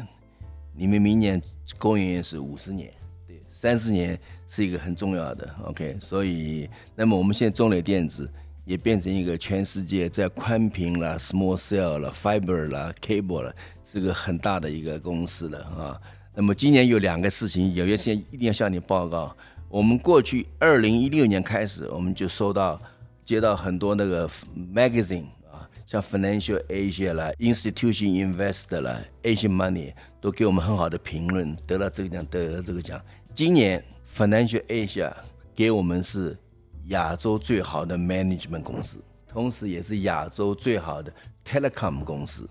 [0.72, 1.38] 你们明年
[1.78, 2.90] 公元是五十年，
[3.26, 5.98] 对，三十年是一个很重要的 OK。
[6.00, 8.26] 所以，那么我们现在中磊电子
[8.64, 16.00] 也变成一个全世界在宽频啦、small cell 啦、fiber 啦、cable 了，是个很大的一个公司了啊。
[16.32, 19.36] 那么今年有两个事情，有一些事情一定要向你报告。
[19.68, 22.80] 我们过去二零一六年开始，我们就收到、
[23.24, 24.28] 接到很多那个
[24.72, 33.00] magazine 啊，像 Financial Asia 啦、Institution Investor 啦、Asian Money 都给我们很好的评论，得了这个奖，得了这个奖。
[33.34, 33.84] 今年
[34.16, 35.12] Financial Asia
[35.54, 36.38] 给我们是
[36.86, 41.12] 亚洲最好的 management 公司，同时也是亚洲最好的
[41.44, 42.48] telecom 公司。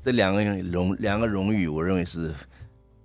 [0.00, 2.34] 这两个荣两个荣誉，我认为是。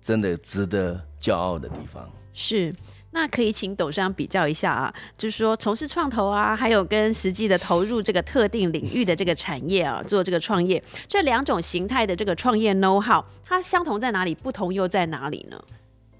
[0.00, 2.74] 真的值得骄傲的地方是，
[3.10, 14.34] 那可以请董事长比较一下啊，就是说从事创投啊，还有跟实际的投入这个特定领域的这个产业啊，做这个创业，这两种形态的这个创业 know how，它相同在哪里？
[14.34, 15.60] 不同又在哪里呢？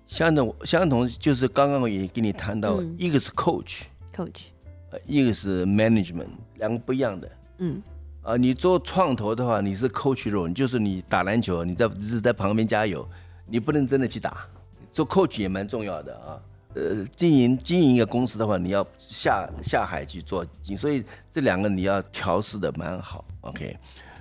[0.06, 4.46] 相同相同就是刚刚我也跟你谈到，一个是 coach，coach，
[4.90, 7.30] 呃，一个是 management，两个不一样的。
[7.58, 7.80] 嗯，
[8.22, 13.08] 啊，你做创投的话，你是 coach role，就是你打篮球，你在只是在旁边加油。
[13.50, 14.46] 你不能真的去打，
[14.92, 16.40] 做 coach 也蛮重要的啊。
[16.74, 23.24] 呃，经营经营一个公司的话，你要下下海去做，所以这两个你要调试的蛮好。
[23.40, 23.76] OK，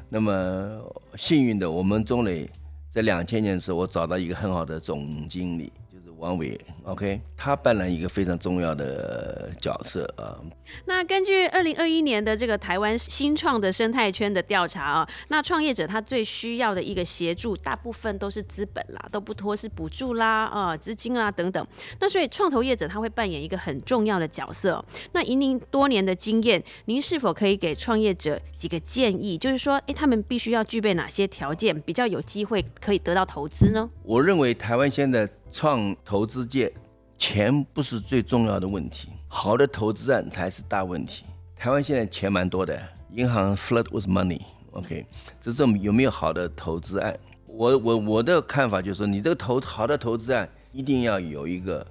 [0.10, 0.82] 那么
[1.16, 2.50] 幸运的，我们中磊
[2.90, 5.72] 在两千年的时候，我找到一个很好的总经理。
[6.20, 10.38] 王伟，OK，他扮演一个非常重要的角色啊。
[10.86, 21.66] 那根据二零二一年的这个台湾新创的生态圈的调查啊，那创业者他最需要的一个协助，大部分都是资本啦，都不拖是补助啦啊，资金啦等等。
[22.00, 24.84] 那所以创投业者他会扮演一个很重要的角色。
[25.14, 29.38] 那以您多年的经验，您是否可以给创业者几个建议？
[29.38, 33.90] 就是说，哎，他们必须要具备哪些条件，比较有机会可以得到投资呢？
[34.04, 35.28] 我认为台湾现在。
[35.52, 36.72] 创投资界，
[37.18, 41.26] 钱不是最重要的问题，好的投资案才是大问题。
[41.56, 42.82] 台湾现在钱蛮多的，
[43.12, 44.42] 银行 flood with money。
[44.72, 45.06] OK，
[45.42, 47.18] 这是有没有好的投资案？
[47.48, 51.86] 我我我的看法就是说，你这个投好的投资案一定要有一个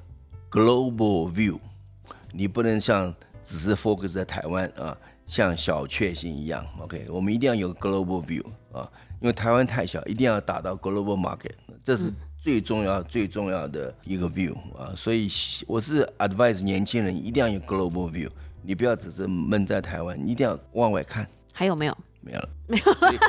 [0.50, 1.58] global view，
[2.32, 6.64] 你不能像只是 focus 在台湾啊，像小确幸一样。
[6.80, 8.88] OK，我们一定要有 global view 啊，
[9.20, 12.12] 因为台湾太小，一定要打到 global market，这是
[12.48, 14.90] 最重要最重要的一个 view 啊。
[14.96, 15.28] 所以
[15.66, 18.30] 我是 advise 年轻人一定要有 global view，
[18.62, 21.28] 你不要只是闷在台湾，你一定要往外看。
[21.52, 21.98] 还有没有？
[22.22, 22.84] 没有了，没有。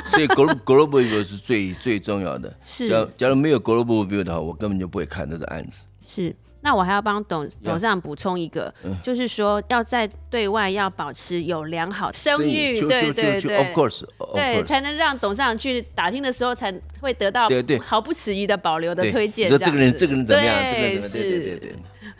[0.08, 2.56] 所以 global global view 是最最重要的。
[2.64, 2.88] 是。
[2.88, 5.84] 假假如没有 global view 的话，我根本就不会看这个案子。
[6.08, 6.34] 是。
[6.62, 19.46] 那我还要帮董董事长补充一个，就是说要在对外要保持有良好声誉，对对对，Of course，对，才能让董事长去打听的时候才会得到对对毫不迟疑的保留的推荐。
[19.46, 20.54] 你说这个人这个人怎么样？
[20.68, 21.72] 这个人对对对对，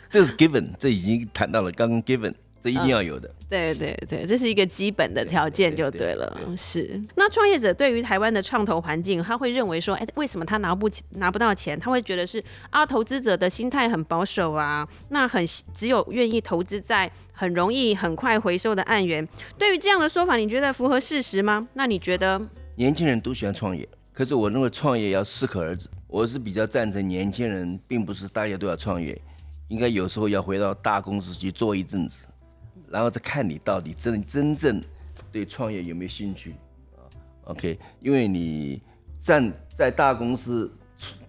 [0.09, 2.33] 这是 given，这已经谈到了，刚刚 given。
[2.61, 6.39] 这一定要有的，对对对，这是一个基本的条件就对了。
[6.55, 11.79] 是，那创业者对于台湾的创投环境，他会认为说，哎，为什么他拿不拿不到钱？
[11.79, 15.43] 他会觉得是啊，投资者的心态很保守啊，那很
[15.73, 19.27] 只有愿意投资在很容易很快回收的案源。
[19.57, 21.67] 对于这样的说法，你觉得符合事实吗？
[21.73, 22.39] 那你觉得？
[22.75, 25.89] 年轻人都喜欢创业，可是我认为创业要适可而止。
[26.07, 29.19] 我是比较赞成年轻人，并不是大家都要创业，
[29.69, 32.27] 应该有时候要回到大公司去做一阵子。
[32.91, 34.83] 然后再看你到底真真正
[35.31, 36.51] 对创业有没有兴趣
[36.95, 36.99] 啊
[37.45, 38.81] ？OK，因为你
[39.17, 40.71] 站在大公司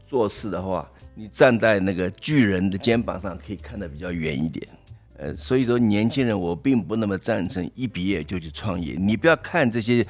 [0.04, 4.66] 做事的话，你站在那个巨人的肩膀上可以看得比较远一点。
[5.18, 8.96] 呃，所以说年轻人我并不那么赞成一毕业就去创业。
[8.98, 10.04] 你不要看这些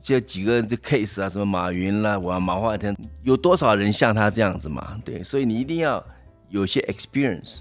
[0.00, 5.00] 这几个这 case 啊，什么马云啦，我马化腾，有多少人像他这样子嘛？
[5.04, 6.04] 对，所以你一定要
[6.48, 7.60] 有些 experience。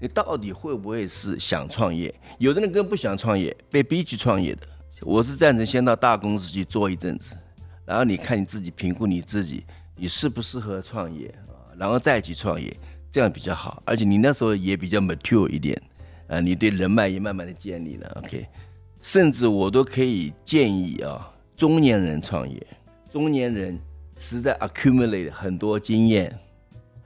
[0.00, 2.14] 你到底会不会是想创业？
[2.38, 4.66] 有的人根本不想创业，被逼去创业的。
[5.02, 7.34] 我是赞成先到大公司去做一阵子，
[7.84, 9.64] 然后你看你自己评估你自己，
[9.96, 11.34] 你适不适合创业？
[11.78, 12.76] 然后再去创业，
[13.10, 13.82] 这样比较好。
[13.86, 15.80] 而且你那时候也比较 mature 一点，
[16.26, 18.22] 啊，你对人脉也慢慢的建立了。
[18.22, 18.46] OK，
[19.00, 22.66] 甚至我都可以建议啊，中年人创业，
[23.08, 23.80] 中年人
[24.18, 26.38] 实在 accumulate 很多经验，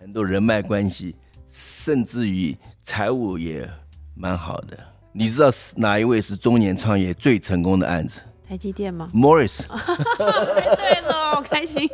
[0.01, 1.15] 很多人脉关系。
[1.57, 3.71] 甚至于财务也
[4.17, 4.77] 蛮好的。
[5.13, 8.23] 你知道是哪一位是中年创业最成功的案子？
[8.49, 9.59] 台积电吗？Morris。
[9.59, 11.89] 猜对了，好开心。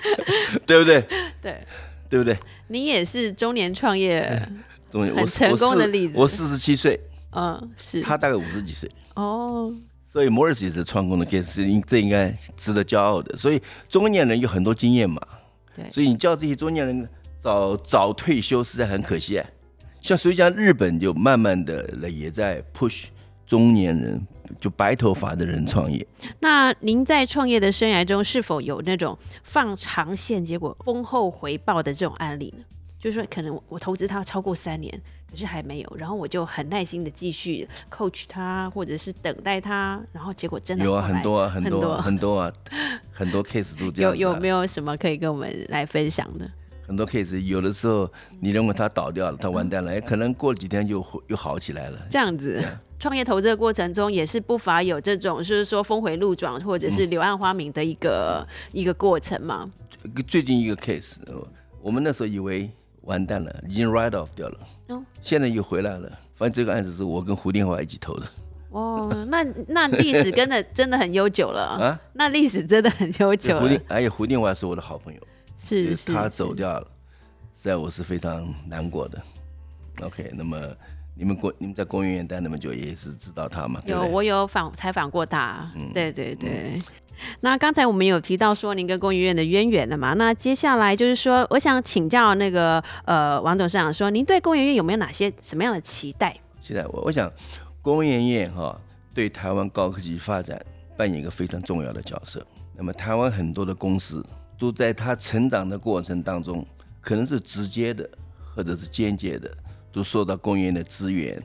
[0.66, 1.06] 对不对？
[1.42, 1.66] 对，
[2.08, 2.34] 对不对？
[2.68, 4.48] 你也是中年创业，
[4.90, 6.14] 中年很成功的例子。
[6.16, 6.98] 我四十七岁，
[7.32, 8.00] 嗯，是。
[8.00, 8.90] 他大概五十几岁。
[9.16, 9.70] 哦。
[10.06, 13.36] 所以 Morris 也是成功的 case，应这应该值得骄傲的。
[13.36, 15.20] 所以中年人有很多经验嘛。
[15.76, 15.84] 对。
[15.92, 17.06] 所以你叫这些中年人。
[17.44, 19.46] 早早退休实在很可惜啊，
[20.00, 23.04] 像所以讲日本就慢慢的也在 push
[23.44, 24.26] 中年人
[24.58, 26.06] 就白头发的人创业。
[26.40, 32.64] 那您在创业的生涯中是否有那种放长线结果丰厚回报的这种案例呢？
[32.98, 34.98] 就是说可能我投资他超过三年，
[35.30, 42.50] 可是还没有，然后我就很耐心的继续 coach 他，或者是等待他，然后结果真的有啊很多啊很多很多啊
[43.12, 44.16] 很多 case 都这样。
[44.16, 46.50] 有有没有什么可以跟我们来分享的？
[46.86, 51.98] 很多 case 有的时候你认为他倒掉了，他完蛋了，哎，可能过几天就又好起来了。
[52.10, 52.62] 这样子，
[52.98, 59.70] 创业投资的过程中也是不乏有这种，就是说峰回路转或者是柳暗花明的一个一个过程嘛。
[60.26, 61.16] 最近一个 case，
[61.80, 62.70] 我们那时候以为
[63.02, 64.58] 完蛋了，已经 write off 掉了，
[65.22, 66.10] 现在又回来了。
[66.36, 68.26] 反正这个案子是我跟胡定华一起投的。
[68.70, 72.00] 哦，那那历史真的真的很悠久了 啊！
[72.14, 73.60] 那历史真的很悠久。
[73.60, 75.20] 胡定，而且胡定华是我的好朋友。
[75.64, 76.86] 是他走掉了，
[77.54, 79.20] 实在我是非常难过的。
[80.02, 80.60] OK，那么
[81.14, 83.80] 你们公你们在公园园待那么久，也是知道他嘛？
[83.86, 85.70] 有，我有访采访过他。
[85.76, 86.78] 嗯，对对对。
[87.40, 90.14] 那刚才我们有提到说您跟公园院的渊源了嘛？
[90.14, 96.36] 那接下来就是说，我想请教那个呃王董事长说，您对公园院有没有哪些什么样的期待？
[96.58, 97.32] 期待我，我想
[97.80, 98.76] 公园院哈
[99.14, 100.60] 对台湾高科技发展
[100.96, 102.44] 扮演一个非常重要的角色。
[102.76, 104.26] 那么台湾很多的公司。
[104.58, 106.66] 都在他成长的过程当中，
[107.00, 108.08] 可能是直接的，
[108.54, 109.50] 或者是间接的，
[109.92, 111.42] 都受到公园的资源，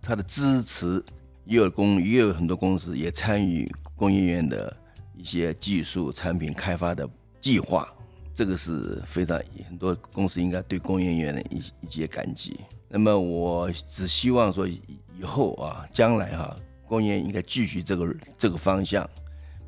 [0.00, 1.02] 他的支持。
[1.48, 4.76] 也有公，也有很多公司也参与工业园的
[5.16, 7.08] 一些技术产品开发的
[7.40, 7.88] 计划，
[8.34, 12.58] 这个是非常很多公司应该对工业园的一一些感激。
[12.88, 16.56] 那么我只希望说以后啊，将来哈，
[16.88, 19.08] 工业应该继续这个这个方向，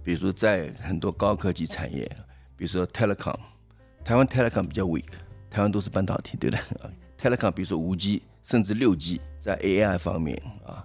[0.02, 2.10] 比如说在很多高科技产业。
[2.58, 3.38] 比如说 telecom，
[4.04, 5.06] 台湾 telecom 比较 weak，
[5.48, 6.90] 台湾都是半导体，对不对啊？
[7.16, 10.36] telecom 比如说五 G 甚至六 G，在 AI 方面
[10.66, 10.84] 啊，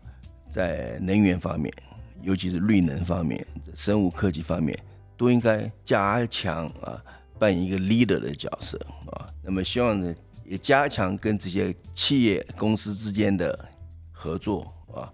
[0.50, 1.74] 在能源方面
[2.22, 4.78] 尤其是绿能方面、生物科技方面，
[5.18, 7.04] 都应该加强啊，
[7.40, 9.28] 扮演一个 leader 的角色啊。
[9.42, 10.14] 那么希望呢，
[10.46, 13.68] 也加强跟这些企业公司之间的
[14.12, 15.12] 合作啊，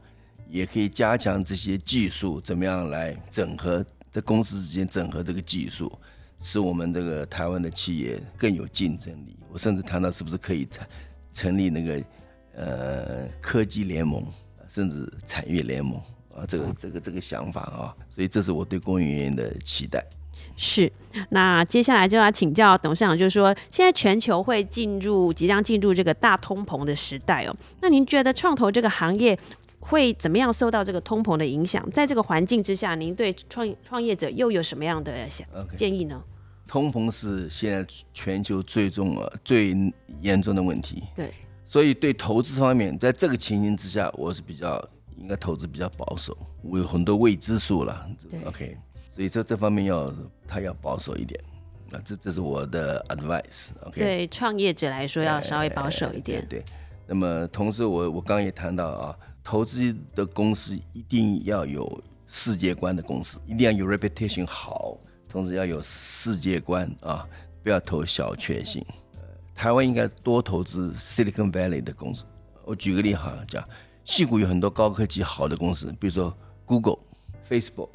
[0.50, 5.92] 也可以加强这些技术怎么样来整合，在公司之间整合这个技术，
[6.40, 9.38] 使我们这个台湾的企业更有竞争力。
[9.52, 10.88] 我甚至谈到是不是可以成
[11.34, 12.04] 成立那个
[12.56, 14.26] 呃科技联盟，
[14.68, 16.00] 甚至产业联盟。
[16.36, 20.02] 啊，这个这个这个想法啊，所以这是我对工研院的期待。
[20.56, 20.90] 是，
[21.30, 27.56] 那接下来就要请教董事长，就是说，现在全球会进入即将进入这个大通膨的时代哦。
[27.82, 29.38] 那您觉得创投这个行业
[29.90, 31.90] 会怎么样受到这个通膨的影响？
[31.92, 36.24] 在这个环境之下，您对创创业者又有什么样的想建议呢？
[36.68, 39.76] 通膨是现在全球最重啊最
[40.22, 41.04] 严重的问题。
[41.16, 41.34] 对，
[41.66, 44.84] 所以对投资方面，在这个情形之下，我是比较。
[45.22, 46.34] 应该投资比较保守，
[46.64, 48.10] 我有很多未知数了。
[48.46, 48.78] OK，
[49.14, 50.14] 所以说这方面要
[50.48, 51.38] 他要保守一点。
[51.90, 53.72] 那这这是我的 advice。
[53.82, 56.48] OK，对创业者来说要稍微保守一点。
[56.48, 56.64] 对。
[57.06, 59.18] 那么同时，我我刚刚也谈到啊，
[59.50, 64.96] 投资的公司一定要有世界观的公司，一定要有 reputation 好，
[65.28, 67.28] 同时要有世界观啊，
[67.64, 68.86] 不要投小确幸。
[69.56, 72.26] 台湾应该多投资 Silicon Valley 的公司。
[72.64, 73.68] 我举个例哈，讲。
[74.06, 76.32] 戏谷有很多高科技好的公司，比如说
[76.66, 77.00] Google、
[77.50, 77.90] Facebook，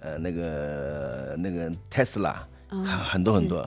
[0.00, 2.36] 呃，那个那个 Tesla，
[2.68, 3.66] 很很多很多，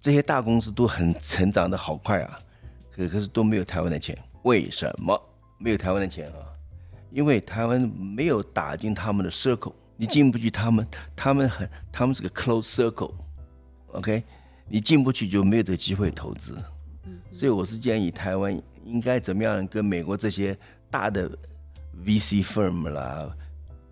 [0.00, 2.36] 这些大公司都很成长的好快啊，
[2.90, 5.16] 可可是都没有台湾的钱，为什么
[5.56, 6.47] 没有台湾的钱啊？
[7.10, 14.22] 因为台湾没有打进他们的 circle，你进不去他们，他们很，他们是个 close circle，OK，
[14.68, 16.56] 你进不去就没有这个机会投资，
[17.32, 20.56] 所以我是建议台湾应该怎么样跟美国这些。
[20.90, 21.30] 大的
[22.02, 23.30] VC firm 啦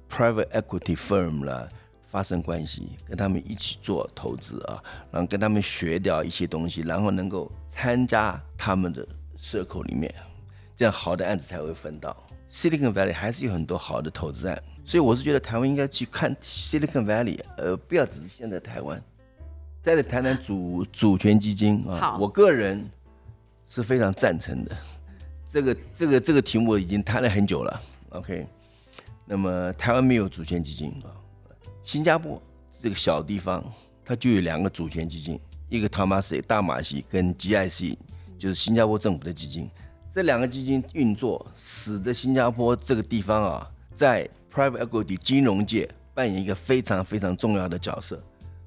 [0.09, 1.69] ，private equity firm 啦，
[2.07, 9.07] 发生关系，跟他们一起做投资啊，然后跟他们学掉一些东西，然后能够参加他们的
[9.37, 10.11] circle 里面，
[10.75, 12.17] 这样好的案子才会分到。
[12.51, 19.03] Silicon Valley 还是有很多好的投资案，所以我是觉得台湾应该去看 Silicon Valley，呃，不要只是现在台湾。
[19.83, 22.89] 再来谈谈主主权基金啊，我个人
[23.67, 24.77] 是非常赞成的。
[25.49, 28.47] 这个这个这个题目已经谈了很久了，OK。
[29.25, 31.11] 那么台湾没有主权基金啊，
[31.85, 32.43] 新加坡
[32.81, 33.65] 这个小地方，
[34.05, 35.39] 它就有两个主权基金，
[35.69, 37.97] 一个 Thomas 大马西跟 GIC，
[38.39, 39.69] 就是新加坡政府的基金。
[40.17, 48.19] 这两个基金运作，使得新加坡这个地方啊，在 private equity 金融界扮演一个非常非常重要的角色。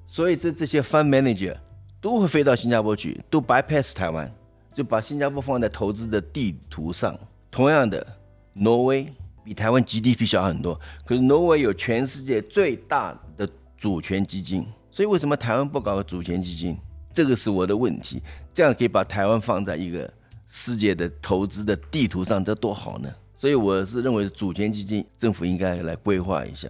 [0.06, 1.56] 所以这这些 fund manager
[2.00, 4.30] 都会飞到新加坡去，都 bypass 台湾。
[4.72, 7.18] 就把新加坡放在投资的地图上。
[7.50, 8.06] 同样的，
[8.52, 14.64] 挪威比台湾 GDP 小很多，可是挪威有全世界最大的主权基金。
[14.88, 16.78] 所以为什么台湾不搞个主权基金？
[17.12, 18.22] 这个是我的问题。
[18.54, 20.08] 这样可以把台湾放在一个
[20.50, 23.08] 世界的投资的地图上，这多好呢？
[23.38, 26.68] 所以我是认为主权基金政府应该来规划一下。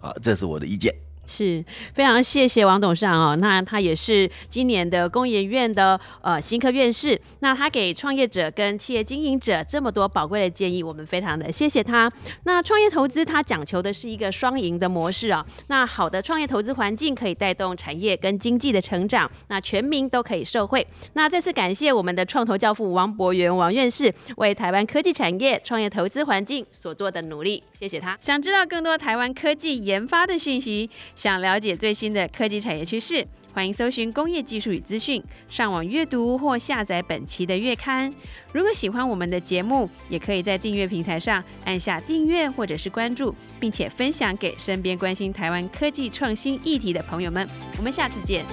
[0.00, 0.94] 啊，这是我的意见。
[1.24, 1.64] 是
[1.94, 12.10] 非常谢谢王董事长哦，那他也是今年的工研院的呃新科院士，那他给创业者跟企业经营者这么多宝贵的建议，我们非常的谢谢他。
[12.44, 20.86] 那创业投资它讲求的是一个双赢的模式啊，那好的创业投资环境可以带动产业跟经济的成长，那全民都可以受惠。
[21.12, 28.18] 那再次感谢我们的创投教父王博元王院士为台湾科技产业创业投资环境所做的努力，谢谢他。
[28.20, 30.90] 想知道更多台湾科技研发的信息。
[31.14, 38.12] 想了解最新的科技产业趋势，欢迎搜寻工业技术与资讯，上网阅读或下载本期的月刊。
[38.52, 47.46] 如果喜欢我们的节目，也可以在订阅平台上按下订阅或者是关注，并且分享给身边关心台湾科技创新议题的朋友们。
[47.78, 48.44] 我们下次见。